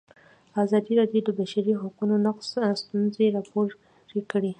ازادي 0.63 0.93
راډیو 0.99 1.21
د 1.25 1.27
د 1.27 1.29
بشري 1.39 1.73
حقونو 1.81 2.15
نقض 2.25 2.45
ستونزې 2.81 3.25
راپور 3.35 3.67
کړي. 4.31 4.49